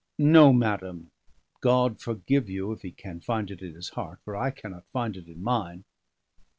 No, 0.17 0.51
madam! 0.51 1.11
God 1.59 2.01
forgive 2.01 2.49
you, 2.49 2.71
if 2.71 2.81
He 2.81 2.91
can 2.91 3.19
find 3.21 3.51
it 3.51 3.61
in 3.61 3.75
His 3.75 3.89
heart; 3.89 4.17
for 4.25 4.35
I 4.35 4.49
cannot 4.49 4.87
find 4.91 5.15
it 5.15 5.27
in 5.27 5.43
mine." 5.43 5.83